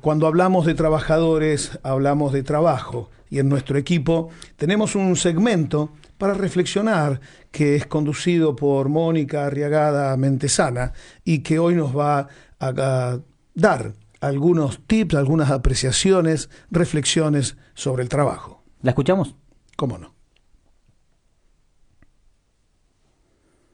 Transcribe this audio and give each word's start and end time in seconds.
cuando 0.00 0.26
hablamos 0.26 0.66
de 0.66 0.74
trabajadores, 0.74 1.78
hablamos 1.82 2.32
de 2.32 2.42
trabajo. 2.42 3.10
Y 3.28 3.38
en 3.38 3.48
nuestro 3.48 3.78
equipo 3.78 4.30
tenemos 4.56 4.96
un 4.96 5.14
segmento 5.16 5.92
para 6.18 6.34
reflexionar 6.34 7.20
que 7.50 7.76
es 7.76 7.86
conducido 7.86 8.56
por 8.56 8.88
Mónica 8.88 9.46
Arriagada 9.46 10.16
Mentesana 10.16 10.92
y 11.24 11.40
que 11.40 11.58
hoy 11.58 11.74
nos 11.74 11.96
va 11.96 12.28
a, 12.58 13.20
dar 13.54 13.94
algunos 14.20 14.80
tips, 14.86 15.14
algunas 15.14 15.50
apreciaciones, 15.50 16.50
reflexiones 16.70 17.56
sobre 17.74 18.02
el 18.02 18.08
trabajo. 18.08 18.62
¿La 18.82 18.90
escuchamos? 18.90 19.34
¿Cómo 19.76 19.96
no? 19.96 20.14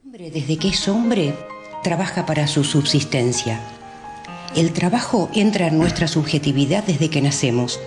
Desde 0.03 0.57
que 0.57 0.69
es 0.69 0.87
hombre, 0.87 1.35
trabaja 1.83 2.25
para 2.25 2.47
su 2.47 2.63
subsistencia. 2.63 3.76
El 4.57 4.73
trabajo 4.73 5.29
entra 5.35 5.67
en 5.67 5.77
nuestra 5.77 6.07
subjetividad 6.07 6.83
desde 6.83 7.11
que 7.11 7.21
nacemos. 7.21 7.79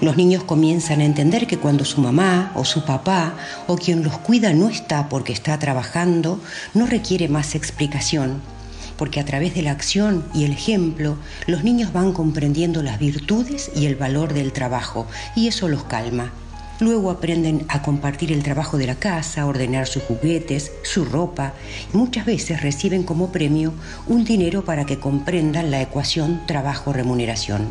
Los 0.00 0.16
niños 0.16 0.44
comienzan 0.44 1.00
a 1.00 1.04
entender 1.04 1.48
que 1.48 1.58
cuando 1.58 1.84
su 1.84 2.00
mamá 2.00 2.52
o 2.54 2.64
su 2.64 2.84
papá 2.84 3.34
o 3.66 3.76
quien 3.76 4.04
los 4.04 4.16
cuida 4.18 4.52
no 4.52 4.68
está 4.68 5.08
porque 5.08 5.32
está 5.32 5.58
trabajando, 5.58 6.38
no 6.74 6.86
requiere 6.86 7.26
más 7.26 7.56
explicación, 7.56 8.40
porque 8.96 9.18
a 9.18 9.24
través 9.24 9.56
de 9.56 9.62
la 9.62 9.72
acción 9.72 10.24
y 10.32 10.44
el 10.44 10.52
ejemplo, 10.52 11.16
los 11.48 11.64
niños 11.64 11.92
van 11.92 12.12
comprendiendo 12.12 12.84
las 12.84 13.00
virtudes 13.00 13.72
y 13.74 13.86
el 13.86 13.96
valor 13.96 14.32
del 14.32 14.52
trabajo, 14.52 15.08
y 15.34 15.48
eso 15.48 15.66
los 15.66 15.82
calma. 15.82 16.30
Luego 16.78 17.10
aprenden 17.10 17.64
a 17.68 17.80
compartir 17.80 18.32
el 18.32 18.42
trabajo 18.42 18.76
de 18.76 18.86
la 18.86 18.96
casa, 18.96 19.42
a 19.42 19.46
ordenar 19.46 19.86
sus 19.86 20.02
juguetes, 20.02 20.72
su 20.82 21.06
ropa 21.06 21.54
y 21.92 21.96
muchas 21.96 22.26
veces 22.26 22.60
reciben 22.60 23.02
como 23.02 23.32
premio 23.32 23.72
un 24.06 24.24
dinero 24.24 24.64
para 24.64 24.84
que 24.84 24.98
comprendan 24.98 25.70
la 25.70 25.80
ecuación 25.80 26.42
trabajo-remuneración. 26.46 27.68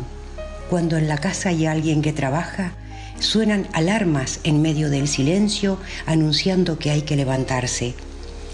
Cuando 0.68 0.96
en 0.96 1.06
la 1.06 1.18
casa 1.18 1.50
hay 1.50 1.66
alguien 1.66 2.02
que 2.02 2.12
trabaja, 2.12 2.72
suenan 3.20 3.68
alarmas 3.72 4.40
en 4.42 4.60
medio 4.60 4.90
del 4.90 5.06
silencio 5.06 5.78
anunciando 6.06 6.78
que 6.78 6.90
hay 6.90 7.02
que 7.02 7.14
levantarse. 7.14 7.94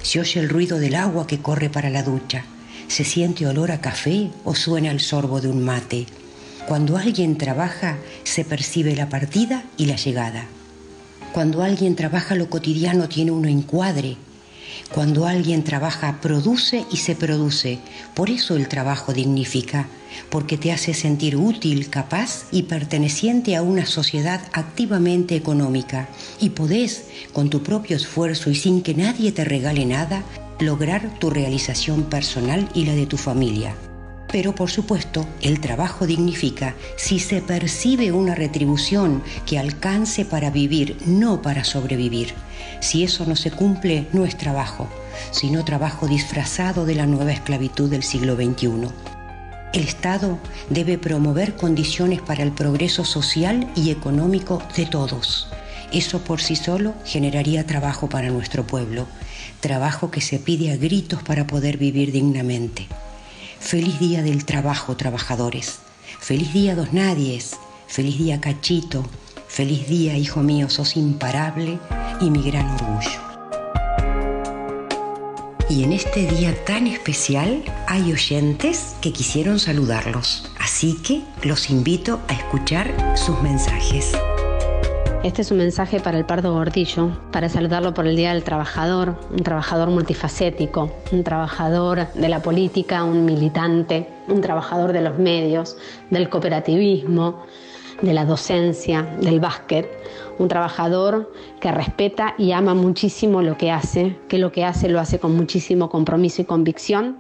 Se 0.03 0.21
oye 0.21 0.39
el 0.39 0.51
ruido 0.51 0.79
del 0.79 0.97
agua 0.97 1.27
que 1.27 1.41
corre 1.41 1.71
para 1.71 1.89
la 1.89 2.03
ducha. 2.03 2.45
Se 2.89 3.05
siente 3.05 3.47
olor 3.47 3.71
a 3.71 3.81
café 3.81 4.31
o 4.45 4.55
suena 4.55 4.91
el 4.91 5.01
sorbo 5.01 5.41
de 5.41 5.49
un 5.49 5.65
mate. 5.65 6.07
Cuando 6.67 6.97
alguien 6.97 7.37
trabaja, 7.37 7.99
se 8.23 8.45
percibe 8.45 8.95
la 8.95 9.09
partida 9.09 9.65
y 9.77 9.87
la 9.87 9.97
llegada. 9.97 10.47
Cuando 11.33 11.63
alguien 11.63 11.97
trabaja 11.97 12.35
lo 12.35 12.49
cotidiano 12.49 13.09
tiene 13.09 13.33
un 13.33 13.47
encuadre. 13.47 14.17
Cuando 14.95 15.27
alguien 15.27 15.65
trabaja, 15.65 16.21
produce 16.21 16.85
y 16.91 16.99
se 16.99 17.17
produce. 17.17 17.79
Por 18.15 18.31
eso 18.31 18.57
el 18.57 18.69
trabajo 18.69 19.13
dignifica, 19.13 19.89
porque 20.31 20.57
te 20.57 20.71
hace 20.71 20.95
sentir 20.95 21.37
útil, 21.37 21.89
capaz 21.91 22.45
y 22.53 22.65
perteneciente 22.65 23.57
a 23.57 23.63
una 23.63 23.87
sociedad 23.87 24.43
activamente 24.53 25.35
económica. 25.35 26.09
Y 26.41 26.51
podés, 26.51 27.07
con 27.33 27.51
tu 27.51 27.63
propio 27.63 27.97
esfuerzo 27.97 28.51
y 28.51 28.55
sin 28.55 28.83
que 28.83 28.95
nadie 28.95 29.33
te 29.33 29.45
regale 29.45 29.85
nada, 29.85 30.23
lograr 30.61 31.19
tu 31.19 31.29
realización 31.29 32.05
personal 32.05 32.69
y 32.75 32.85
la 32.85 32.95
de 32.95 33.07
tu 33.07 33.17
familia. 33.17 33.75
Pero 34.33 34.55
por 34.55 34.71
supuesto, 34.71 35.27
el 35.43 35.61
trabajo 35.61 36.07
dignifica 36.07 36.75
si 36.97 37.21
se 37.21 37.43
percibe 37.43 38.13
una 38.13 38.35
retribución 38.35 39.23
que 39.47 39.59
alcance 39.59 40.25
para 40.25 40.51
vivir, 40.51 40.97
no 41.05 41.43
para 41.43 41.65
sobrevivir. 41.65 42.33
Si 42.81 43.05
eso 43.05 43.27
no 43.27 43.37
se 43.37 43.51
cumple, 43.51 44.09
no 44.15 44.25
es 44.25 44.39
trabajo, 44.39 44.89
sino 45.31 45.67
trabajo 45.67 46.09
disfrazado 46.09 46.87
de 46.87 46.95
la 46.95 47.07
nueva 47.07 47.33
esclavitud 47.33 47.91
del 47.91 48.03
siglo 48.03 48.35
XXI. 48.35 48.89
El 49.75 49.83
Estado 49.83 50.39
debe 50.71 50.97
promover 50.97 51.55
condiciones 51.55 52.23
para 52.23 52.43
el 52.43 52.53
progreso 52.53 53.05
social 53.05 53.71
y 53.77 53.91
económico 53.91 54.63
de 54.77 54.87
todos. 54.87 55.49
Eso 55.93 56.25
por 56.25 56.41
sí 56.41 56.57
solo 56.57 56.95
generaría 57.05 57.67
trabajo 57.67 58.09
para 58.09 58.31
nuestro 58.31 58.67
pueblo, 58.67 59.07
trabajo 59.61 60.11
que 60.11 60.23
se 60.23 60.39
pide 60.39 60.73
a 60.73 60.77
gritos 60.77 61.23
para 61.23 61.47
poder 61.47 61.77
vivir 61.77 62.13
dignamente. 62.13 62.89
Feliz 63.63 64.01
día 64.01 64.23
del 64.23 64.45
trabajo, 64.45 64.97
trabajadores. 64.97 65.79
Feliz 66.19 66.53
día, 66.53 66.75
dos 66.75 66.93
nadies. 66.93 67.57
Feliz 67.87 68.19
día, 68.19 68.41
Cachito. 68.41 69.09
Feliz 69.49 69.89
día, 69.89 70.17
hijo 70.19 70.43
mío, 70.43 70.69
sos 70.69 70.97
imparable 70.97 71.79
y 72.21 72.29
mi 72.29 72.43
gran 72.43 72.69
orgullo. 72.69 73.21
Y 75.71 75.85
en 75.85 75.93
este 75.93 76.27
día 76.27 76.55
tan 76.67 76.87
especial 76.87 77.65
hay 77.87 78.13
oyentes 78.13 78.95
que 79.01 79.13
quisieron 79.13 79.59
saludarlos, 79.59 80.51
así 80.59 80.99
que 81.03 81.23
los 81.43 81.71
invito 81.71 82.21
a 82.29 82.35
escuchar 82.35 83.15
sus 83.17 83.41
mensajes. 83.43 84.13
Este 85.23 85.43
es 85.43 85.53
un 85.53 85.59
mensaje 85.59 86.01
para 86.01 86.19
el 86.19 86.25
Pardo 86.25 86.53
Gordillo, 86.53 87.17
para 87.31 87.49
saludarlo 87.49 87.95
por 87.95 88.09
el 88.09 88.17
Día 88.17 88.35
del 88.35 88.43
Trabajador, 88.43 89.15
un 89.31 89.45
trabajador 89.45 89.89
multifacético, 89.89 90.91
un 91.13 91.23
trabajador 91.23 92.13
de 92.13 92.29
la 92.29 92.43
política, 92.43 93.05
un 93.05 93.25
militante, 93.25 94.09
un 94.27 94.41
trabajador 94.41 94.93
de 94.93 95.01
los 95.01 95.21
medios, 95.21 95.77
del 96.11 96.29
cooperativismo, 96.29 97.45
de 98.03 98.13
la 98.13 98.25
docencia, 98.25 99.03
del 99.21 99.41
básquet, 99.41 99.89
un 100.39 100.49
trabajador 100.49 101.33
que 101.61 101.71
respeta 101.71 102.35
y 102.37 102.53
ama 102.53 102.75
muchísimo 102.75 103.43
lo 103.43 103.57
que 103.57 103.71
hace, 103.71 104.19
que 104.29 104.39
lo 104.39 104.53
que 104.53 104.65
hace 104.65 104.89
lo 104.89 105.01
hace 105.01 105.19
con 105.19 105.35
muchísimo 105.37 105.89
compromiso 105.89 106.43
y 106.43 106.45
convicción 106.45 107.17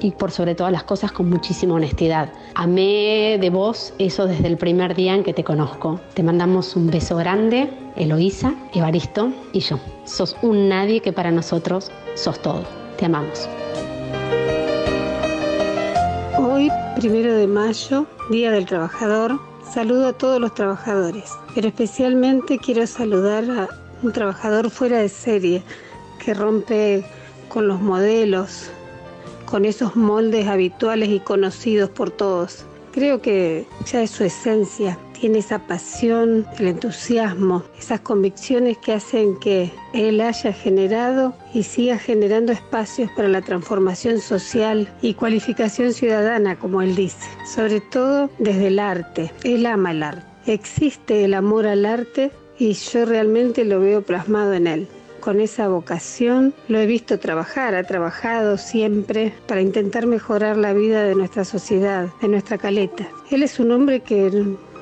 y 0.00 0.12
por 0.12 0.30
sobre 0.30 0.54
todas 0.54 0.72
las 0.72 0.84
cosas 0.84 1.12
con 1.12 1.28
muchísima 1.28 1.74
honestidad. 1.74 2.32
Amé 2.54 3.38
de 3.40 3.50
vos 3.50 3.92
eso 3.98 4.26
desde 4.26 4.46
el 4.46 4.56
primer 4.56 4.94
día 4.94 5.14
en 5.14 5.24
que 5.24 5.34
te 5.34 5.44
conozco. 5.44 6.00
Te 6.14 6.22
mandamos 6.22 6.76
un 6.76 6.90
beso 6.90 7.16
grande, 7.16 7.70
Eloísa, 7.96 8.54
Evaristo 8.72 9.32
y 9.52 9.60
yo. 9.60 9.78
Sos 10.04 10.36
un 10.42 10.68
nadie 10.68 11.00
que 11.00 11.12
para 11.12 11.30
nosotros 11.30 11.90
sos 12.14 12.40
todo. 12.40 12.64
Te 12.96 13.06
amamos. 13.06 13.48
Hoy, 16.38 16.70
primero 16.96 17.34
de 17.34 17.46
mayo, 17.46 18.06
Día 18.30 18.50
del 18.50 18.64
Trabajador, 18.64 19.49
saludo 19.68 20.08
a 20.08 20.12
todos 20.12 20.40
los 20.40 20.54
trabajadores, 20.54 21.30
pero 21.54 21.68
especialmente 21.68 22.58
quiero 22.58 22.86
saludar 22.86 23.44
a 23.50 23.68
un 24.02 24.12
trabajador 24.12 24.70
fuera 24.70 24.98
de 24.98 25.08
serie 25.08 25.62
que 26.18 26.34
rompe 26.34 27.04
con 27.48 27.68
los 27.68 27.80
modelos, 27.80 28.70
con 29.46 29.64
esos 29.64 29.96
moldes 29.96 30.46
habituales 30.46 31.08
y 31.08 31.20
conocidos 31.20 31.90
por 31.90 32.10
todos. 32.10 32.64
Creo 32.92 33.20
que 33.20 33.66
ya 33.86 34.02
es 34.02 34.10
su 34.10 34.24
esencia, 34.24 34.98
tiene 35.20 35.40
esa 35.40 35.58
pasión, 35.58 36.46
el 36.58 36.68
entusiasmo, 36.68 37.62
esas 37.78 38.00
convicciones 38.00 38.78
que 38.78 38.94
hacen 38.94 39.38
que 39.38 39.70
él 39.92 40.20
haya 40.20 40.52
generado 40.52 41.34
y 41.52 41.62
siga 41.62 41.98
generando 41.98 42.52
espacios 42.52 43.10
para 43.12 43.28
la 43.28 43.42
transformación 43.42 44.20
social 44.20 44.88
y 45.02 45.14
cualificación 45.14 45.92
ciudadana, 45.92 46.58
como 46.58 46.80
él 46.80 46.96
dice, 46.96 47.28
sobre 47.54 47.80
todo 47.80 48.30
desde 48.38 48.68
el 48.68 48.78
arte. 48.78 49.30
Él 49.44 49.66
ama 49.66 49.90
el 49.90 50.02
arte. 50.02 50.24
Existe 50.46 51.24
el 51.24 51.34
amor 51.34 51.66
al 51.66 51.84
arte 51.84 52.30
y 52.58 52.72
yo 52.72 53.04
realmente 53.04 53.64
lo 53.64 53.80
veo 53.80 54.02
plasmado 54.02 54.54
en 54.54 54.66
él 54.66 54.88
con 55.20 55.38
esa 55.40 55.68
vocación. 55.68 56.54
Lo 56.68 56.78
he 56.78 56.86
visto 56.86 57.18
trabajar, 57.18 57.74
ha 57.74 57.84
trabajado 57.84 58.56
siempre 58.56 59.34
para 59.46 59.60
intentar 59.60 60.06
mejorar 60.06 60.56
la 60.56 60.72
vida 60.72 61.04
de 61.04 61.14
nuestra 61.14 61.44
sociedad, 61.44 62.08
de 62.22 62.28
nuestra 62.28 62.56
caleta. 62.56 63.06
Él 63.30 63.42
es 63.42 63.60
un 63.60 63.70
hombre 63.70 64.00
que 64.00 64.30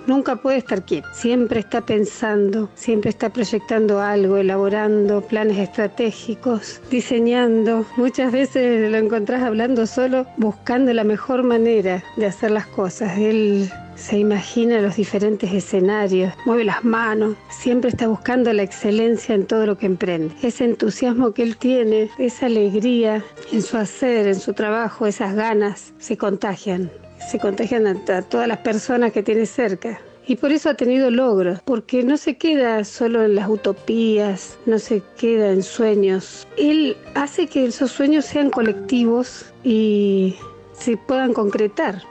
nunca 0.08 0.36
puede 0.36 0.58
estar 0.58 0.84
quieto, 0.84 1.06
siempre 1.12 1.60
está 1.60 1.82
pensando, 1.82 2.68
siempre 2.74 3.10
está 3.10 3.30
proyectando 3.30 4.00
algo, 4.00 4.38
elaborando 4.38 5.20
planes 5.20 5.58
estratégicos, 5.58 6.80
diseñando. 6.90 7.84
Muchas 7.96 8.32
veces 8.32 8.90
lo 8.90 8.96
encontrás 8.96 9.42
hablando 9.42 9.86
solo, 9.86 10.26
buscando 10.36 10.92
la 10.92 11.04
mejor 11.04 11.42
manera 11.44 12.02
de 12.16 12.26
hacer 12.26 12.50
las 12.50 12.66
cosas. 12.66 13.18
Él 13.18 13.70
se 13.94 14.16
imagina 14.16 14.80
los 14.80 14.96
diferentes 14.96 15.52
escenarios, 15.52 16.32
mueve 16.46 16.64
las 16.64 16.84
manos, 16.84 17.36
siempre 17.50 17.90
está 17.90 18.06
buscando 18.06 18.52
la 18.52 18.62
excelencia 18.62 19.34
en 19.34 19.44
todo 19.44 19.66
lo 19.66 19.76
que 19.76 19.86
emprende. 19.86 20.34
Ese 20.42 20.64
entusiasmo 20.64 21.32
que 21.32 21.42
él 21.42 21.56
tiene, 21.56 22.08
esa 22.16 22.46
alegría 22.46 23.24
en 23.52 23.60
su 23.60 23.76
hacer, 23.76 24.26
en 24.28 24.38
su 24.40 24.54
trabajo, 24.54 25.06
esas 25.06 25.34
ganas, 25.34 25.92
se 25.98 26.16
contagian, 26.16 26.90
se 27.30 27.38
contagian 27.38 27.86
a, 27.86 28.22
todas 28.22 28.48
las 28.48 28.58
personas 28.58 29.12
que 29.12 29.22
tiene 29.22 29.46
cerca. 29.46 30.00
Y 30.26 30.36
por 30.36 30.52
eso 30.52 30.68
ha 30.68 30.74
tenido 30.74 31.10
logros, 31.10 31.60
porque 31.64 32.02
no 32.02 32.18
se 32.18 32.36
queda 32.36 32.84
solo 32.84 33.24
en 33.24 33.34
las 33.34 33.48
utopías, 33.48 34.58
no 34.66 34.78
se 34.78 35.02
queda 35.16 35.50
en 35.50 35.62
sueños. 35.62 36.46
Él 36.58 36.98
hace 37.14 37.46
que 37.46 37.64
esos 37.64 37.90
sueños 37.92 38.26
sean 38.26 38.50
colectivos 38.50 39.46
y 39.64 40.36
se 40.74 40.98
puedan 40.98 41.32
concretar. 41.32 42.02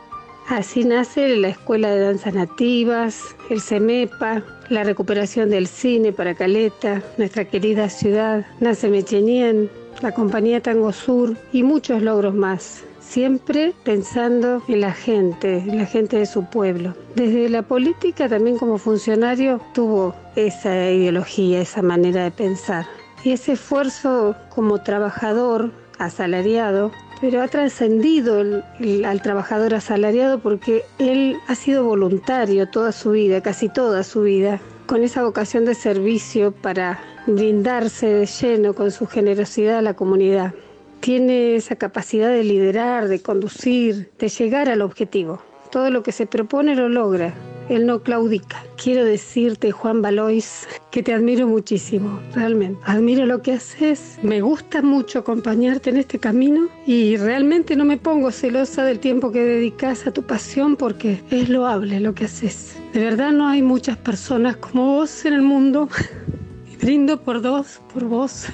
Así 0.47 0.85
nace 0.85 1.35
la 1.35 1.49
Escuela 1.49 1.91
de 1.91 1.99
Danzas 1.99 2.33
Nativas, 2.33 3.21
el 3.49 3.61
CEMEPA, 3.61 4.43
la 4.69 4.83
recuperación 4.83 5.49
del 5.49 5.67
cine 5.67 6.13
para 6.13 6.35
Caleta, 6.35 7.03
nuestra 7.17 7.45
querida 7.45 7.89
ciudad, 7.89 8.45
nace 8.61 8.87
Mechenien, 8.87 9.69
la 10.01 10.13
compañía 10.13 10.61
Tango 10.61 10.93
Sur 10.93 11.35
y 11.51 11.63
muchos 11.63 12.01
logros 12.01 12.33
más. 12.33 12.83
Siempre 13.07 13.73
pensando 13.83 14.61
en 14.67 14.81
la 14.81 14.91
gente, 14.91 15.57
en 15.57 15.77
la 15.77 15.85
gente 15.85 16.17
de 16.17 16.25
su 16.25 16.45
pueblo. 16.45 16.93
Desde 17.15 17.49
la 17.49 17.61
política 17.61 18.27
también 18.27 18.57
como 18.57 18.77
funcionario 18.77 19.61
tuvo 19.73 20.13
esa 20.35 20.91
ideología, 20.91 21.61
esa 21.61 21.81
manera 21.81 22.23
de 22.23 22.31
pensar. 22.31 22.85
Y 23.23 23.31
ese 23.31 23.53
esfuerzo 23.53 24.35
como 24.49 24.81
trabajador 24.83 25.71
asalariado 25.97 26.91
pero 27.19 27.41
ha 27.41 27.47
trascendido 27.47 28.63
al 29.05 29.21
trabajador 29.23 29.73
asalariado 29.73 30.39
porque 30.39 30.83
él 30.99 31.37
ha 31.47 31.55
sido 31.55 31.83
voluntario 31.83 32.69
toda 32.69 32.91
su 32.91 33.11
vida, 33.11 33.41
casi 33.41 33.69
toda 33.69 34.03
su 34.03 34.21
vida, 34.21 34.61
con 34.85 35.03
esa 35.03 35.23
vocación 35.23 35.65
de 35.65 35.73
servicio 35.73 36.51
para 36.51 36.99
brindarse 37.25 38.07
de 38.07 38.25
lleno 38.25 38.73
con 38.73 38.91
su 38.91 39.07
generosidad 39.07 39.79
a 39.79 39.81
la 39.81 39.95
comunidad. 39.95 40.53
Tiene 40.99 41.55
esa 41.55 41.75
capacidad 41.75 42.29
de 42.29 42.43
liderar, 42.43 43.07
de 43.07 43.21
conducir, 43.21 44.11
de 44.19 44.29
llegar 44.29 44.69
al 44.69 44.81
objetivo. 44.81 45.41
Todo 45.71 45.89
lo 45.89 46.03
que 46.03 46.11
se 46.11 46.25
propone 46.25 46.75
lo 46.75 46.89
logra 46.89 47.33
él 47.69 47.85
no 47.85 48.01
claudica. 48.01 48.63
Quiero 48.81 49.03
decirte, 49.03 49.71
Juan 49.71 50.01
Valois, 50.01 50.67
que 50.91 51.03
te 51.03 51.13
admiro 51.13 51.47
muchísimo, 51.47 52.19
realmente. 52.33 52.79
Admiro 52.85 53.25
lo 53.25 53.41
que 53.41 53.53
haces, 53.53 54.17
me 54.21 54.41
gusta 54.41 54.81
mucho 54.81 55.19
acompañarte 55.19 55.89
en 55.89 55.97
este 55.97 56.19
camino 56.19 56.69
y 56.85 57.17
realmente 57.17 57.75
no 57.75 57.85
me 57.85 57.97
pongo 57.97 58.31
celosa 58.31 58.83
del 58.83 58.99
tiempo 58.99 59.31
que 59.31 59.43
dedicas 59.43 60.07
a 60.07 60.11
tu 60.11 60.23
pasión 60.23 60.75
porque 60.75 61.21
es 61.29 61.49
loable 61.49 61.99
lo 61.99 62.13
que 62.13 62.25
haces. 62.25 62.77
De 62.93 63.01
verdad 63.01 63.31
no 63.31 63.47
hay 63.47 63.61
muchas 63.61 63.97
personas 63.97 64.57
como 64.57 64.97
vos 64.97 65.25
en 65.25 65.33
el 65.33 65.41
mundo. 65.41 65.89
Brindo 66.81 67.21
por 67.21 67.41
dos, 67.41 67.81
por 67.93 68.05
vos. 68.05 68.45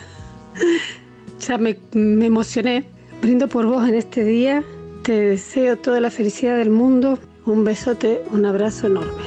Ya 1.48 1.58
me, 1.58 1.78
me 1.94 2.28
emocioné. 2.28 2.86
Brindo 3.22 3.48
por 3.48 3.66
vos 3.66 3.88
en 3.88 3.96
este 3.96 4.24
día. 4.24 4.64
Te 5.04 5.14
deseo 5.14 5.78
toda 5.78 6.00
la 6.00 6.10
felicidad 6.10 6.58
del 6.58 6.70
mundo 6.70 7.20
un 7.46 7.66
besote, 7.66 8.24
un 8.32 8.46
abrazo 8.46 8.88
enorme. 8.88 9.24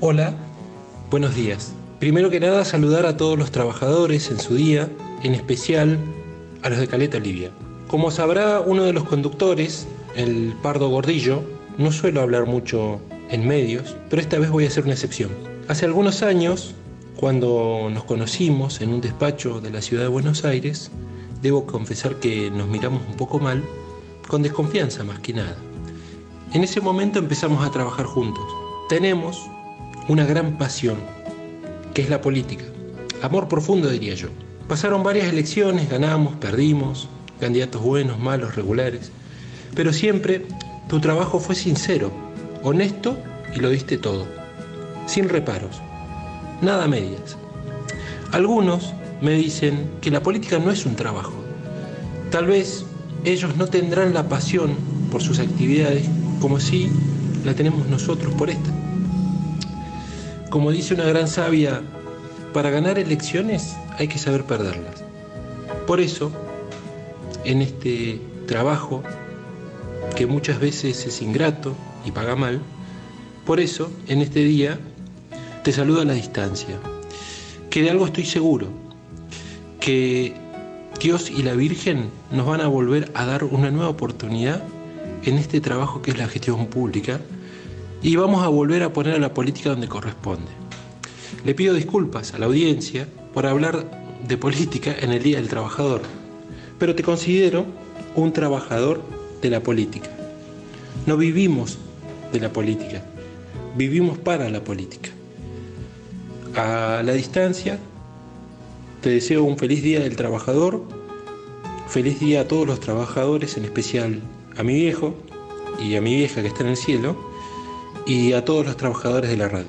Hola, 0.00 0.34
buenos 1.10 1.34
días. 1.34 1.74
Primero 1.98 2.30
que 2.30 2.38
nada, 2.38 2.64
saludar 2.64 3.06
a 3.06 3.16
todos 3.16 3.36
los 3.36 3.50
trabajadores 3.50 4.30
en 4.30 4.38
su 4.38 4.54
día, 4.54 4.88
en 5.24 5.34
especial 5.34 5.98
a 6.62 6.68
los 6.68 6.78
de 6.78 6.86
Caleta 6.86 7.16
Olivia. 7.16 7.50
Como 7.88 8.12
sabrá 8.12 8.60
uno 8.60 8.84
de 8.84 8.92
los 8.92 9.04
conductores, 9.04 9.88
el 10.14 10.54
Pardo 10.62 10.88
Gordillo, 10.88 11.42
no 11.78 11.90
suelo 11.90 12.20
hablar 12.20 12.46
mucho 12.46 13.00
en 13.30 13.46
medios, 13.46 13.96
pero 14.08 14.22
esta 14.22 14.38
vez 14.38 14.50
voy 14.50 14.64
a 14.64 14.68
hacer 14.68 14.84
una 14.84 14.94
excepción. 14.94 15.30
Hace 15.68 15.84
algunos 15.84 16.22
años 16.22 16.74
cuando 17.16 17.88
nos 17.90 18.04
conocimos 18.04 18.82
en 18.82 18.92
un 18.92 19.00
despacho 19.00 19.60
de 19.60 19.70
la 19.70 19.80
ciudad 19.80 20.02
de 20.02 20.08
Buenos 20.08 20.44
Aires, 20.44 20.90
debo 21.40 21.64
confesar 21.64 22.16
que 22.16 22.50
nos 22.50 22.68
miramos 22.68 23.02
un 23.08 23.16
poco 23.16 23.38
mal, 23.38 23.64
con 24.28 24.42
desconfianza 24.42 25.02
más 25.02 25.20
que 25.20 25.32
nada. 25.32 25.56
En 26.52 26.62
ese 26.62 26.80
momento 26.80 27.18
empezamos 27.18 27.66
a 27.66 27.70
trabajar 27.70 28.04
juntos. 28.04 28.44
Tenemos 28.88 29.40
una 30.08 30.26
gran 30.26 30.58
pasión, 30.58 30.98
que 31.94 32.02
es 32.02 32.10
la 32.10 32.20
política. 32.20 32.64
Amor 33.22 33.48
profundo 33.48 33.88
diría 33.88 34.14
yo. 34.14 34.28
Pasaron 34.68 35.02
varias 35.02 35.28
elecciones, 35.28 35.88
ganamos, 35.88 36.34
perdimos, 36.36 37.08
candidatos 37.40 37.82
buenos, 37.82 38.18
malos, 38.18 38.56
regulares, 38.56 39.10
pero 39.74 39.92
siempre 39.92 40.46
tu 40.88 41.00
trabajo 41.00 41.40
fue 41.40 41.54
sincero, 41.54 42.12
honesto 42.62 43.16
y 43.54 43.60
lo 43.60 43.70
diste 43.70 43.98
todo, 43.98 44.26
sin 45.06 45.28
reparos 45.28 45.80
nada 46.60 46.86
medias. 46.86 47.36
Algunos 48.32 48.94
me 49.20 49.32
dicen 49.32 49.90
que 50.00 50.10
la 50.10 50.22
política 50.22 50.58
no 50.58 50.70
es 50.70 50.86
un 50.86 50.96
trabajo. 50.96 51.34
Tal 52.30 52.46
vez 52.46 52.84
ellos 53.24 53.56
no 53.56 53.66
tendrán 53.66 54.14
la 54.14 54.28
pasión 54.28 54.74
por 55.10 55.22
sus 55.22 55.38
actividades 55.38 56.08
como 56.40 56.60
si 56.60 56.90
la 57.44 57.54
tenemos 57.54 57.88
nosotros 57.88 58.34
por 58.34 58.50
esta. 58.50 58.70
Como 60.50 60.70
dice 60.70 60.94
una 60.94 61.04
gran 61.04 61.28
sabia, 61.28 61.82
para 62.52 62.70
ganar 62.70 62.98
elecciones 62.98 63.76
hay 63.98 64.08
que 64.08 64.18
saber 64.18 64.44
perderlas. 64.44 65.04
Por 65.86 66.00
eso, 66.00 66.32
en 67.44 67.62
este 67.62 68.20
trabajo, 68.46 69.02
que 70.14 70.26
muchas 70.26 70.58
veces 70.58 71.06
es 71.06 71.20
ingrato 71.22 71.74
y 72.06 72.12
paga 72.12 72.36
mal, 72.36 72.62
por 73.44 73.60
eso, 73.60 73.90
en 74.08 74.22
este 74.22 74.40
día, 74.40 74.78
te 75.62 75.72
saludo 75.72 76.00
a 76.00 76.04
la 76.04 76.14
distancia, 76.14 76.78
que 77.68 77.82
de 77.82 77.90
algo 77.90 78.06
estoy 78.06 78.24
seguro, 78.24 78.68
que 79.80 80.34
Dios 81.00 81.30
y 81.30 81.42
la 81.42 81.54
Virgen 81.54 82.10
nos 82.32 82.46
van 82.46 82.60
a 82.60 82.68
volver 82.68 83.10
a 83.14 83.26
dar 83.26 83.44
una 83.44 83.70
nueva 83.70 83.90
oportunidad 83.90 84.62
en 85.24 85.36
este 85.36 85.60
trabajo 85.60 86.02
que 86.02 86.12
es 86.12 86.18
la 86.18 86.28
gestión 86.28 86.66
pública 86.66 87.20
y 88.02 88.16
vamos 88.16 88.42
a 88.42 88.48
volver 88.48 88.82
a 88.82 88.92
poner 88.92 89.14
a 89.14 89.18
la 89.18 89.34
política 89.34 89.70
donde 89.70 89.88
corresponde. 89.88 90.50
Le 91.44 91.54
pido 91.54 91.74
disculpas 91.74 92.34
a 92.34 92.38
la 92.38 92.46
audiencia 92.46 93.06
por 93.34 93.46
hablar 93.46 93.84
de 94.26 94.36
política 94.36 94.94
en 95.00 95.12
el 95.12 95.22
Día 95.22 95.36
del 95.36 95.48
Trabajador, 95.48 96.02
pero 96.78 96.94
te 96.94 97.02
considero 97.02 97.66
un 98.14 98.32
trabajador 98.32 99.02
de 99.42 99.50
la 99.50 99.62
política. 99.62 100.10
No 101.06 101.16
vivimos 101.16 101.78
de 102.36 102.46
la 102.46 102.52
política, 102.52 103.02
vivimos 103.76 104.18
para 104.18 104.48
la 104.48 104.62
política 104.62 105.10
a 106.56 107.02
la 107.04 107.12
distancia. 107.12 107.78
Te 109.02 109.10
deseo 109.10 109.44
un 109.44 109.58
feliz 109.58 109.82
día 109.82 110.00
del 110.00 110.16
trabajador, 110.16 110.82
feliz 111.88 112.18
día 112.18 112.42
a 112.42 112.48
todos 112.48 112.66
los 112.66 112.80
trabajadores, 112.80 113.56
en 113.56 113.64
especial 113.64 114.20
a 114.56 114.62
mi 114.62 114.74
viejo 114.74 115.14
y 115.78 115.96
a 115.96 116.00
mi 116.00 116.14
vieja 116.16 116.42
que 116.42 116.48
está 116.48 116.62
en 116.62 116.70
el 116.70 116.76
cielo, 116.76 117.16
y 118.06 118.32
a 118.32 118.44
todos 118.44 118.66
los 118.66 118.76
trabajadores 118.76 119.30
de 119.30 119.36
la 119.36 119.48
radio. 119.48 119.66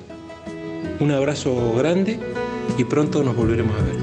Un 1.00 1.10
abrazo 1.12 1.74
grande 1.74 2.18
y 2.76 2.84
pronto 2.84 3.22
nos 3.22 3.36
volveremos 3.36 3.74
a 3.78 3.82
ver. 3.82 3.96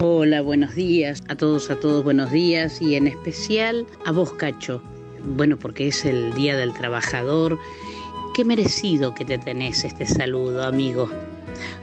Hola, 0.00 0.42
buenos 0.42 0.74
días. 0.74 1.22
A 1.28 1.36
todos, 1.36 1.70
a 1.70 1.80
todos, 1.80 2.04
buenos 2.04 2.30
días. 2.30 2.82
Y 2.82 2.96
en 2.96 3.06
especial 3.06 3.86
a 4.04 4.12
vos, 4.12 4.32
Cacho. 4.32 4.82
Bueno, 5.24 5.58
porque 5.58 5.88
es 5.88 6.04
el 6.04 6.34
Día 6.34 6.56
del 6.56 6.72
Trabajador 6.72 7.58
qué 8.38 8.44
merecido 8.44 9.14
que 9.14 9.24
te 9.24 9.36
tenés 9.36 9.84
este 9.84 10.06
saludo, 10.06 10.62
amigo. 10.62 11.10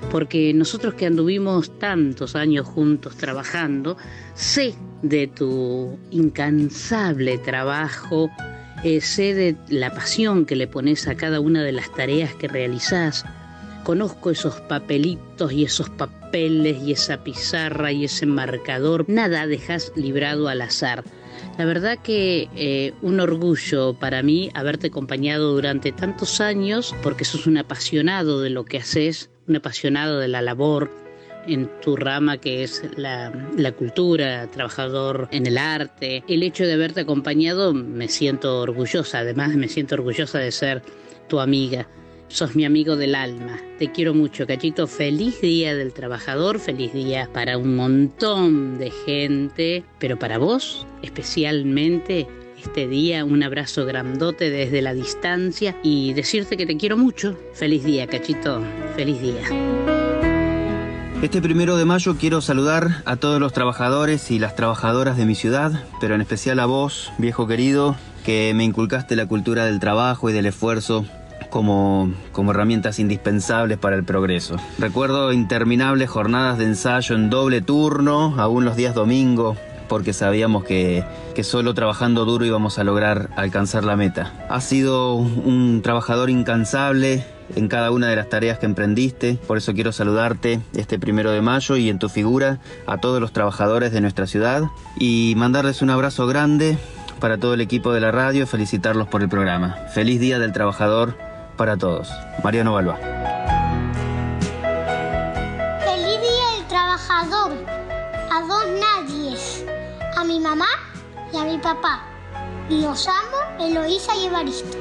Porque 0.09 0.53
nosotros 0.53 0.93
que 0.93 1.05
anduvimos 1.05 1.77
tantos 1.79 2.33
años 2.35 2.65
juntos 2.65 3.17
trabajando, 3.17 3.97
sé 4.35 4.73
de 5.01 5.27
tu 5.27 5.99
incansable 6.11 7.37
trabajo, 7.39 8.29
eh, 8.85 9.01
sé 9.01 9.33
de 9.33 9.57
la 9.67 9.93
pasión 9.93 10.45
que 10.45 10.55
le 10.55 10.67
pones 10.67 11.09
a 11.09 11.15
cada 11.15 11.41
una 11.41 11.61
de 11.61 11.73
las 11.73 11.91
tareas 11.91 12.33
que 12.35 12.47
realizás. 12.47 13.25
Conozco 13.85 14.31
esos 14.31 14.55
papelitos 14.61 15.53
y 15.53 15.63
esos 15.63 15.91
papeles 15.91 16.81
y 16.81 16.93
esa 16.93 17.23
pizarra 17.23 17.91
y 17.91 18.05
ese 18.05 18.25
marcador. 18.25 19.05
Nada 19.07 19.45
dejas 19.45 19.93
librado 19.95 20.47
al 20.47 20.63
azar. 20.63 21.03
La 21.59 21.65
verdad 21.65 21.99
que 22.01 22.49
eh, 22.55 22.93
un 23.03 23.19
orgullo 23.19 23.93
para 23.93 24.23
mí 24.23 24.49
haberte 24.55 24.87
acompañado 24.87 25.53
durante 25.53 25.91
tantos 25.91 26.41
años 26.41 26.95
porque 27.03 27.25
sos 27.25 27.45
un 27.45 27.59
apasionado 27.59 28.41
de 28.41 28.49
lo 28.49 28.65
que 28.65 28.79
haces, 28.79 29.29
un 29.47 29.57
apasionado 29.57 30.17
de 30.17 30.29
la 30.29 30.41
labor 30.41 30.89
en 31.45 31.69
tu 31.81 31.95
rama 31.95 32.39
que 32.39 32.63
es 32.63 32.81
la, 32.97 33.31
la, 33.55 33.71
cultura, 33.73 34.47
trabajador 34.47 35.27
en 35.29 35.45
el 35.45 35.59
arte. 35.59 36.23
El 36.27 36.41
hecho 36.41 36.65
de 36.65 36.73
haberte 36.73 37.01
acompañado 37.01 37.71
me 37.71 38.07
siento 38.07 38.61
orgullosa, 38.61 39.19
además 39.19 39.53
me 39.55 39.67
siento 39.67 39.93
orgullosa 39.93 40.39
de 40.39 40.51
ser 40.51 40.81
tu 41.29 41.39
amiga. 41.39 41.87
Sos 42.27 42.55
mi 42.55 42.65
amigo 42.65 42.95
del 42.95 43.15
alma. 43.15 43.59
Te 43.79 43.91
quiero 43.91 44.13
mucho, 44.13 44.47
Cachito. 44.47 44.87
Feliz 44.87 45.41
día 45.41 45.75
del 45.75 45.93
trabajador, 45.93 46.59
feliz 46.59 46.91
día 46.91 47.29
para 47.31 47.57
un 47.57 47.75
montón 47.75 48.77
de 48.77 48.91
gente, 48.91 49.83
pero 49.99 50.17
para 50.17 50.37
vos 50.37 50.85
especialmente 51.01 52.27
este 52.61 52.87
día, 52.87 53.23
un 53.23 53.43
abrazo 53.43 53.85
grandote 53.85 54.49
desde 54.49 54.81
la 54.81 54.93
distancia 54.93 55.75
y 55.83 56.13
decirte 56.13 56.57
que 56.57 56.65
te 56.65 56.77
quiero 56.77 56.97
mucho. 56.97 57.37
Feliz 57.53 57.83
día, 57.83 58.07
Cachito. 58.07 58.61
Feliz 58.95 59.21
día. 59.21 59.41
Este 61.21 61.41
primero 61.41 61.77
de 61.77 61.85
mayo 61.85 62.17
quiero 62.19 62.41
saludar 62.41 63.03
a 63.05 63.15
todos 63.15 63.39
los 63.39 63.53
trabajadores 63.53 64.31
y 64.31 64.39
las 64.39 64.55
trabajadoras 64.55 65.15
de 65.15 65.25
mi 65.25 65.35
ciudad, 65.35 65.83
pero 66.01 66.15
en 66.15 66.21
especial 66.21 66.59
a 66.59 66.65
vos, 66.65 67.11
viejo 67.17 67.47
querido, 67.47 67.95
que 68.25 68.51
me 68.55 68.63
inculcaste 68.63 69.15
la 69.15 69.27
cultura 69.27 69.65
del 69.65 69.79
trabajo 69.79 70.29
y 70.29 70.33
del 70.33 70.47
esfuerzo 70.47 71.05
como, 71.49 72.11
como 72.31 72.51
herramientas 72.51 72.99
indispensables 72.99 73.77
para 73.77 73.95
el 73.95 74.03
progreso. 74.03 74.57
Recuerdo 74.77 75.31
interminables 75.31 76.09
jornadas 76.09 76.57
de 76.57 76.65
ensayo 76.65 77.15
en 77.15 77.29
doble 77.29 77.61
turno, 77.61 78.35
aún 78.37 78.65
los 78.65 78.75
días 78.75 78.93
domingo, 78.93 79.55
porque 79.87 80.13
sabíamos 80.13 80.63
que, 80.63 81.03
que, 81.35 81.43
solo 81.43 81.73
trabajando 81.73 82.25
duro 82.25 82.45
íbamos 82.45 82.79
a 82.79 82.83
lograr 82.83 83.29
alcanzar 83.35 83.83
la 83.83 83.95
meta. 83.95 84.33
Ha 84.49 84.61
sido 84.61 85.15
un 85.15 85.81
trabajador 85.83 86.29
incansable 86.29 87.23
en 87.55 87.67
cada 87.67 87.91
una 87.91 88.07
de 88.07 88.15
las 88.15 88.29
tareas 88.29 88.57
que 88.57 88.65
emprendiste. 88.65 89.37
Por 89.47 89.57
eso 89.57 89.73
quiero 89.73 89.91
saludarte 89.91 90.59
este 90.73 90.99
primero 90.99 91.31
de 91.31 91.41
mayo 91.41 91.77
y 91.77 91.89
en 91.89 91.99
tu 91.99 92.09
figura 92.09 92.59
a 92.87 92.97
todos 92.97 93.21
los 93.21 93.31
trabajadores 93.31 93.91
de 93.91 94.01
nuestra 94.01 94.27
ciudad 94.27 94.63
y 94.99 95.33
mandarles 95.37 95.81
un 95.81 95.89
abrazo 95.89 96.27
grande 96.27 96.77
para 97.19 97.37
todo 97.37 97.53
el 97.53 97.61
equipo 97.61 97.93
de 97.93 98.01
la 98.01 98.11
radio, 98.11 98.45
felicitarlos 98.45 99.07
por 99.07 99.21
el 99.21 99.29
programa. 99.29 99.75
Feliz 99.93 100.19
Día 100.19 100.39
del 100.39 100.51
Trabajador 100.51 101.15
para 101.55 101.77
todos. 101.77 102.09
Mariano 102.43 102.73
Balba. 102.73 102.97
Feliz 105.85 106.19
Día 106.21 106.57
del 106.57 106.67
Trabajador 106.67 107.51
a 108.31 108.41
dos 108.41 108.65
nadies, 108.79 109.65
a 110.17 110.23
mi 110.23 110.39
mamá 110.39 110.67
y 111.31 111.37
a 111.37 111.45
mi 111.45 111.57
papá. 111.57 112.03
Los 112.69 113.07
amo, 113.07 113.65
Eloísa 113.65 114.15
y 114.15 114.25
Evaristo. 114.25 114.77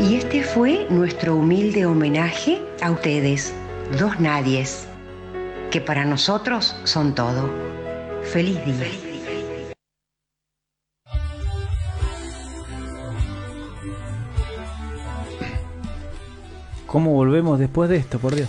Y 0.00 0.16
este 0.16 0.42
fue 0.42 0.86
nuestro 0.88 1.36
humilde 1.36 1.84
homenaje 1.84 2.62
a 2.80 2.90
ustedes, 2.90 3.52
dos 3.98 4.18
nadies, 4.20 4.86
que 5.70 5.80
para 5.80 6.04
nosotros 6.04 6.74
son 6.84 7.14
todo. 7.14 7.50
Feliz 8.22 8.64
día. 8.64 9.07
¿Cómo 16.88 17.12
volvemos 17.12 17.58
después 17.58 17.90
de 17.90 17.96
esto, 17.96 18.18
por 18.18 18.34
Dios? 18.34 18.48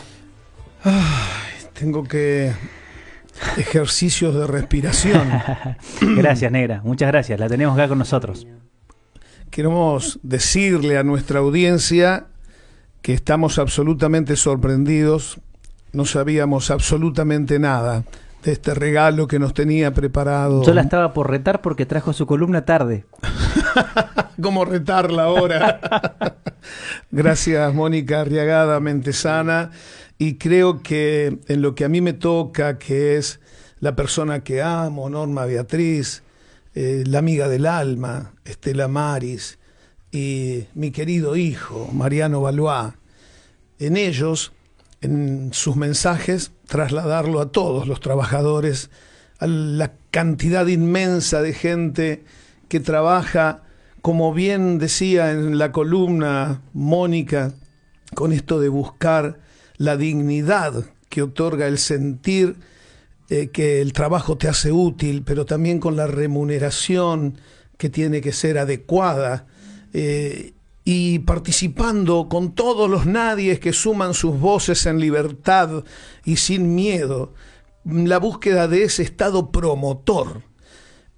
Ay, 0.86 1.68
tengo 1.74 2.06
que 2.06 2.54
ejercicios 3.58 4.34
de 4.34 4.48
respiración. 4.48 5.30
gracias, 6.02 6.50
negra. 6.50 6.82
Muchas 6.86 7.10
gracias. 7.10 7.38
La 7.38 7.50
tenemos 7.50 7.78
acá 7.78 7.90
con 7.90 8.00
nosotros. 8.00 8.48
Queremos 9.52 10.20
decirle 10.24 10.98
a 10.98 11.04
nuestra 11.04 11.40
audiencia 11.40 12.28
que 13.02 13.12
estamos 13.12 13.60
absolutamente 13.60 14.38
sorprendidos. 14.38 15.42
No 15.92 16.06
sabíamos 16.06 16.72
absolutamente 16.72 17.60
nada 17.60 18.06
de 18.44 18.54
este 18.54 18.74
regalo 18.74 19.28
que 19.28 19.38
nos 19.38 19.54
tenía 19.54 19.94
preparado. 19.94 20.64
Yo 20.64 20.74
la 20.74 20.82
estaba 20.82 21.12
por 21.12 21.30
retar 21.30 21.60
porque 21.60 21.86
trajo 21.86 22.14
su 22.14 22.26
columna 22.26 22.64
tarde. 22.64 23.04
¿Cómo 24.42 24.64
retarla 24.64 25.24
ahora? 25.24 25.82
Gracias, 27.12 27.74
Mónica 27.74 28.22
Arriagada 28.22 28.80
Mentesana. 28.80 29.72
Y 30.20 30.36
creo 30.36 30.84
que 30.84 31.40
en 31.48 31.62
lo 31.64 31.74
que 31.74 31.86
a 31.86 31.90
mí 31.90 32.02
me 32.02 32.14
toca, 32.14 32.78
que 32.78 33.18
es 33.18 33.40
la 33.80 33.96
persona 33.96 34.44
que 34.44 34.62
amo, 34.62 35.10
Norma 35.10 35.46
Beatriz, 35.46 36.22
eh, 36.76 37.04
la 37.08 37.18
amiga 37.18 37.48
del 37.48 37.66
alma, 37.66 38.34
Estela 38.46 38.88
Maris, 38.88 39.58
y 40.12 40.66
mi 40.76 40.92
querido 40.92 41.36
hijo, 41.36 41.90
Mariano 41.92 42.42
Valois, 42.42 42.94
en 43.80 43.98
ellos, 43.98 44.52
en 45.02 45.50
sus 45.52 45.78
mensajes, 45.78 46.52
trasladarlo 46.68 47.42
a 47.42 47.52
todos 47.52 47.88
los 47.88 48.02
trabajadores, 48.02 48.92
a 49.40 49.48
la 49.48 49.94
cantidad 50.12 50.68
inmensa 50.68 51.42
de 51.42 51.54
gente 51.54 52.24
que 52.68 52.80
trabaja, 52.80 53.64
como 54.02 54.34
bien 54.34 54.80
decía 54.80 55.32
en 55.32 55.58
la 55.58 55.72
columna 55.72 56.62
Mónica, 56.74 57.54
con 58.14 58.34
esto 58.34 58.60
de 58.60 58.70
buscar 58.70 59.40
la 59.78 59.98
dignidad 59.98 60.86
que 61.10 61.22
otorga 61.22 61.68
el 61.68 61.78
sentir 61.78 62.58
eh, 63.30 63.50
que 63.50 63.82
el 63.82 63.94
trabajo 63.94 64.38
te 64.38 64.48
hace 64.48 64.72
útil, 64.72 65.24
pero 65.24 65.46
también 65.46 65.80
con 65.80 65.96
la 65.96 66.08
remuneración 66.08 67.38
que 67.78 67.90
tiene 67.90 68.22
que 68.22 68.34
ser 68.34 68.58
adecuada. 68.58 69.46
Eh, 69.94 70.54
y 70.84 71.20
participando 71.20 72.28
con 72.30 72.56
todos 72.56 72.90
los 72.90 73.06
nadies 73.06 73.60
que 73.60 73.74
suman 73.74 74.16
sus 74.16 74.40
voces 74.40 74.88
en 74.88 75.00
libertad 75.00 75.84
y 76.26 76.38
sin 76.38 76.74
miedo, 76.74 77.34
la 77.86 78.18
búsqueda 78.18 78.68
de 78.68 78.84
ese 78.84 79.04
estado 79.04 79.52
promotor. 79.52 80.42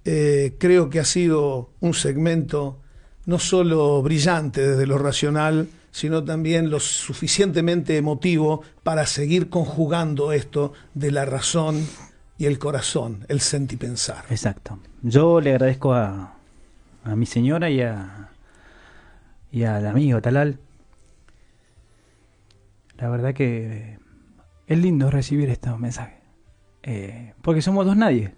Eh, 0.04 0.56
creo 0.58 0.90
que 0.90 1.00
ha 1.00 1.04
sido 1.04 1.70
un 1.80 1.94
segmento 1.94 2.80
no 3.26 3.38
solo 3.38 4.02
brillante 4.02 4.66
desde 4.66 4.86
lo 4.86 4.98
racional, 4.98 5.68
sino 5.90 6.24
también 6.24 6.70
lo 6.70 6.80
suficientemente 6.80 7.96
emotivo 7.96 8.62
para 8.82 9.06
seguir 9.06 9.48
conjugando 9.48 10.32
esto 10.32 10.72
de 10.94 11.10
la 11.10 11.24
razón 11.24 11.86
y 12.38 12.46
el 12.46 12.58
corazón, 12.58 13.24
el 13.28 13.40
sentipensar. 13.40 14.24
Exacto. 14.30 14.78
Yo 15.02 15.40
le 15.40 15.52
agradezco 15.52 15.92
a, 15.92 16.34
a 17.04 17.16
mi 17.16 17.26
señora 17.26 17.70
y 17.70 17.82
a 17.82 18.30
y 19.52 19.64
al 19.64 19.86
amigo 19.86 20.20
Talal. 20.20 20.58
La 22.96 23.10
verdad 23.10 23.34
que 23.34 23.98
es 24.66 24.78
lindo 24.78 25.10
recibir 25.10 25.50
estos 25.50 25.78
mensajes. 25.78 26.18
Eh, 26.82 27.34
porque 27.42 27.62
somos 27.62 27.84
dos 27.84 27.96
nadie. 27.96 28.34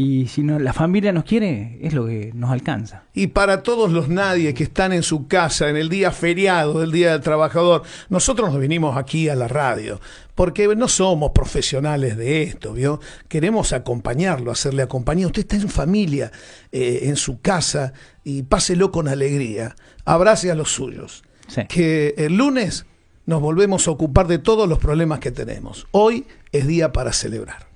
Y 0.00 0.28
si 0.28 0.42
no, 0.42 0.58
la 0.58 0.72
familia 0.72 1.12
nos 1.12 1.24
quiere, 1.24 1.78
es 1.82 1.92
lo 1.92 2.06
que 2.06 2.30
nos 2.34 2.50
alcanza. 2.50 3.02
Y 3.12 3.26
para 3.26 3.62
todos 3.62 3.92
los 3.92 4.08
nadie 4.08 4.54
que 4.54 4.64
están 4.64 4.94
en 4.94 5.02
su 5.02 5.28
casa 5.28 5.68
en 5.68 5.76
el 5.76 5.90
día 5.90 6.10
feriado 6.10 6.80
del 6.80 6.90
Día 6.90 7.12
del 7.12 7.20
Trabajador, 7.20 7.82
nosotros 8.08 8.50
nos 8.50 8.62
vinimos 8.62 8.96
aquí 8.96 9.28
a 9.28 9.34
la 9.34 9.46
radio, 9.46 10.00
porque 10.34 10.74
no 10.74 10.88
somos 10.88 11.32
profesionales 11.32 12.16
de 12.16 12.44
esto, 12.44 12.72
¿vio? 12.72 12.98
Queremos 13.28 13.74
acompañarlo, 13.74 14.50
hacerle 14.50 14.80
acompañar. 14.80 15.26
Usted 15.26 15.42
está 15.42 15.56
en 15.56 15.68
familia, 15.68 16.32
eh, 16.72 17.00
en 17.02 17.16
su 17.16 17.42
casa, 17.42 17.92
y 18.24 18.44
páselo 18.44 18.90
con 18.90 19.06
alegría. 19.06 19.76
Abrace 20.06 20.50
a 20.50 20.54
los 20.54 20.72
suyos. 20.72 21.24
Que 21.68 22.14
el 22.16 22.38
lunes 22.38 22.86
nos 23.26 23.42
volvemos 23.42 23.86
a 23.86 23.90
ocupar 23.90 24.28
de 24.28 24.38
todos 24.38 24.66
los 24.66 24.78
problemas 24.78 25.18
que 25.18 25.30
tenemos. 25.30 25.88
Hoy 25.90 26.24
es 26.52 26.66
día 26.66 26.90
para 26.90 27.12
celebrar. 27.12 27.69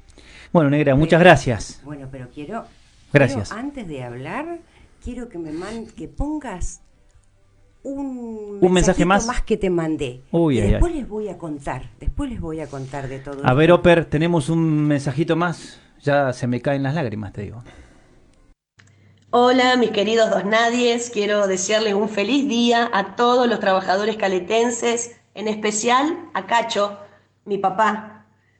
Bueno, 0.54 0.70
Negra, 0.70 0.94
muchas 0.94 1.18
gracias. 1.18 1.80
Bueno, 1.82 2.06
pero 2.12 2.28
quiero. 2.32 2.64
Gracias. 3.12 3.50
antes 3.50 3.88
de 3.88 4.04
hablar, 4.04 4.58
quiero 5.02 5.28
que 5.28 5.36
me 5.36 5.50
man, 5.50 5.86
que 5.96 6.06
pongas 6.06 6.80
un, 7.82 8.58
un 8.60 8.72
mensaje 8.72 9.04
más? 9.04 9.26
más 9.26 9.42
que 9.42 9.56
te 9.56 9.68
mandé. 9.68 10.22
Uy, 10.30 10.58
y 10.58 10.60
ay, 10.60 10.70
después 10.70 10.92
ay. 10.92 11.00
les 11.00 11.08
voy 11.08 11.28
a 11.28 11.38
contar. 11.38 11.90
Después 11.98 12.30
les 12.30 12.40
voy 12.40 12.60
a 12.60 12.68
contar 12.68 13.08
de 13.08 13.18
todo. 13.18 13.44
A 13.44 13.52
ver, 13.52 13.72
Oper, 13.72 14.04
tenemos 14.04 14.48
un 14.48 14.86
mensajito 14.86 15.34
más. 15.34 15.80
Ya 16.02 16.32
se 16.32 16.46
me 16.46 16.60
caen 16.60 16.84
las 16.84 16.94
lágrimas, 16.94 17.32
te 17.32 17.42
digo. 17.42 17.64
Hola, 19.30 19.76
mis 19.76 19.90
queridos 19.90 20.30
dos 20.30 20.44
nadies. 20.44 21.10
Quiero 21.10 21.48
desearles 21.48 21.94
un 21.94 22.08
feliz 22.08 22.46
día 22.48 22.88
a 22.92 23.16
todos 23.16 23.48
los 23.48 23.58
trabajadores 23.58 24.16
caletenses, 24.16 25.16
en 25.34 25.48
especial 25.48 26.16
a 26.32 26.46
Cacho, 26.46 26.96
mi 27.44 27.58
papá, 27.58 28.13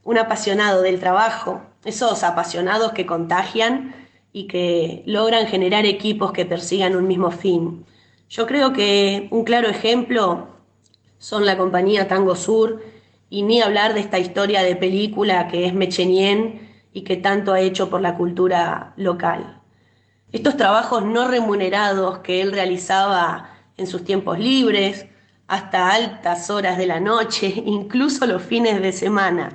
un 0.05 0.17
apasionado 0.17 0.81
del 0.83 0.99
trabajo, 0.99 1.61
esos 1.83 2.23
apasionados 2.23 2.93
que 2.93 3.05
contagian 3.05 3.93
y 4.31 4.47
que 4.47 5.03
logran 5.05 5.47
generar 5.47 5.85
equipos 5.85 6.31
que 6.31 6.45
persigan 6.45 6.95
un 6.95 7.07
mismo 7.07 7.31
fin. 7.31 7.85
Yo 8.29 8.45
creo 8.45 8.71
que 8.71 9.27
un 9.31 9.43
claro 9.43 9.67
ejemplo 9.67 10.47
son 11.17 11.45
la 11.45 11.57
compañía 11.57 12.07
Tango 12.07 12.35
Sur 12.35 12.83
y 13.29 13.41
ni 13.41 13.61
hablar 13.61 13.95
de 13.95 13.99
esta 13.99 14.19
historia 14.19 14.61
de 14.61 14.75
película 14.75 15.47
que 15.47 15.65
es 15.65 15.73
Mechenien 15.73 16.69
y 16.93 17.01
que 17.01 17.17
tanto 17.17 17.51
ha 17.51 17.59
hecho 17.59 17.89
por 17.89 18.01
la 18.01 18.15
cultura 18.15 18.93
local. 18.97 19.59
Estos 20.31 20.55
trabajos 20.55 21.03
no 21.03 21.27
remunerados 21.27 22.19
que 22.19 22.41
él 22.41 22.51
realizaba 22.51 23.49
en 23.75 23.87
sus 23.87 24.03
tiempos 24.03 24.37
libres, 24.37 25.07
hasta 25.47 25.91
altas 25.91 26.49
horas 26.49 26.77
de 26.77 26.85
la 26.85 26.99
noche, 26.99 27.47
incluso 27.65 28.27
los 28.27 28.43
fines 28.43 28.81
de 28.81 28.91
semana, 28.91 29.49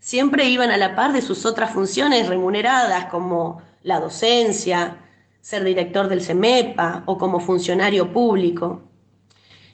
siempre 0.00 0.48
iban 0.48 0.70
a 0.70 0.78
la 0.78 0.96
par 0.96 1.12
de 1.12 1.22
sus 1.22 1.46
otras 1.46 1.72
funciones 1.72 2.26
remuneradas 2.26 3.06
como 3.06 3.62
la 3.82 4.00
docencia, 4.00 4.96
ser 5.40 5.62
director 5.64 6.08
del 6.08 6.22
CEMEPA 6.22 7.04
o 7.06 7.16
como 7.16 7.38
funcionario 7.38 8.12
público. 8.12 8.82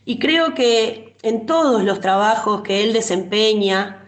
Y 0.04 0.18
creo 0.18 0.54
que 0.54 1.16
en 1.22 1.46
todos 1.46 1.82
los 1.82 2.00
trabajos 2.00 2.62
que 2.62 2.84
él 2.84 2.92
desempeña, 2.92 4.04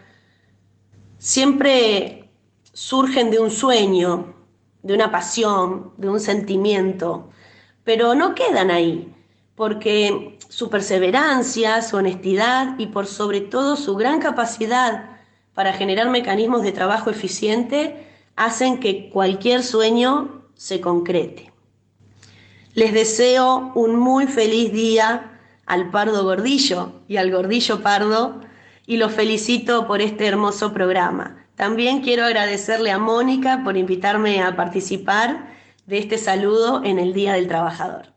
siempre 1.17 2.29
surgen 2.71 3.29
de 3.31 3.39
un 3.39 3.51
sueño, 3.51 4.35
de 4.83 4.93
una 4.93 5.11
pasión, 5.11 5.91
de 5.97 6.09
un 6.09 6.19
sentimiento, 6.19 7.29
pero 7.83 8.15
no 8.15 8.35
quedan 8.35 8.71
ahí, 8.71 9.13
porque 9.55 10.37
su 10.47 10.69
perseverancia, 10.69 11.81
su 11.81 11.97
honestidad 11.97 12.79
y 12.79 12.87
por 12.87 13.05
sobre 13.05 13.41
todo 13.41 13.75
su 13.75 13.95
gran 13.95 14.21
capacidad 14.21 15.08
para 15.59 15.73
generar 15.73 16.09
mecanismos 16.09 16.63
de 16.63 16.71
trabajo 16.71 17.09
eficiente 17.09 18.07
hacen 18.37 18.79
que 18.79 19.09
cualquier 19.09 19.61
sueño 19.61 20.45
se 20.55 20.79
concrete. 20.79 21.51
Les 22.75 22.93
deseo 22.93 23.73
un 23.75 23.97
muy 23.97 24.27
feliz 24.27 24.71
día 24.71 25.37
al 25.65 25.91
Pardo 25.91 26.23
Gordillo 26.23 27.01
y 27.09 27.17
al 27.17 27.29
Gordillo 27.29 27.81
Pardo 27.81 28.39
y 28.87 28.95
los 28.95 29.11
felicito 29.11 29.85
por 29.85 29.99
este 29.99 30.27
hermoso 30.27 30.71
programa. 30.71 31.45
También 31.57 31.99
quiero 32.03 32.23
agradecerle 32.23 32.91
a 32.91 32.97
Mónica 32.97 33.59
por 33.65 33.75
invitarme 33.75 34.41
a 34.41 34.55
participar 34.55 35.49
de 35.87 35.97
este 35.97 36.17
saludo 36.17 36.85
en 36.85 36.99
el 36.99 37.11
Día 37.11 37.33
del 37.33 37.49
Trabajador. 37.49 38.13